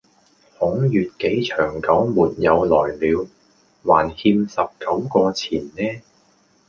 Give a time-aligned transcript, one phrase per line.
[0.57, 3.27] 孔乙己長久沒有來了。
[3.83, 6.01] 還欠十九個錢呢